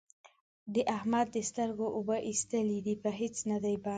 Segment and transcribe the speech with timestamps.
[0.73, 3.89] د احمد د سترګو اوبه اېستلې دي؛ په هيڅ نه دی بند،